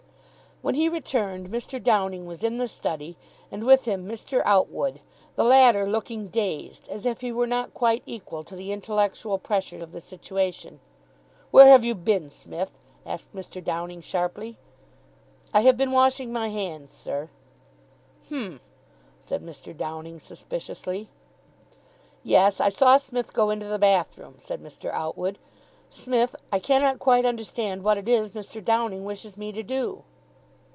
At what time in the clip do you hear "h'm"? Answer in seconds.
18.27-18.59